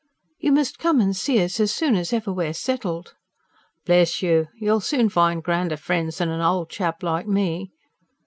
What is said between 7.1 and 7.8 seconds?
me."